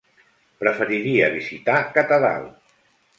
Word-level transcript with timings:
Preferiria 0.61 1.29
visitar 1.35 1.75
Catadau. 1.99 2.49